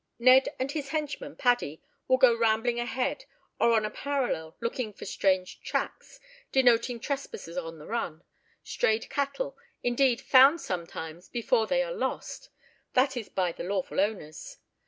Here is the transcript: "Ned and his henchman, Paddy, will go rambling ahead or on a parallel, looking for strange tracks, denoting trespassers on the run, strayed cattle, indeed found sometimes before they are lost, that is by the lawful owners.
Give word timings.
"Ned 0.17 0.49
and 0.57 0.71
his 0.71 0.89
henchman, 0.89 1.35
Paddy, 1.35 1.79
will 2.07 2.17
go 2.17 2.35
rambling 2.35 2.79
ahead 2.79 3.25
or 3.59 3.73
on 3.73 3.85
a 3.85 3.91
parallel, 3.91 4.55
looking 4.59 4.93
for 4.93 5.05
strange 5.05 5.61
tracks, 5.61 6.19
denoting 6.51 6.99
trespassers 6.99 7.55
on 7.55 7.77
the 7.77 7.85
run, 7.85 8.23
strayed 8.63 9.11
cattle, 9.11 9.55
indeed 9.83 10.19
found 10.19 10.59
sometimes 10.59 11.29
before 11.29 11.67
they 11.67 11.83
are 11.83 11.93
lost, 11.93 12.49
that 12.93 13.15
is 13.15 13.29
by 13.29 13.51
the 13.51 13.63
lawful 13.63 13.99
owners. 13.99 14.57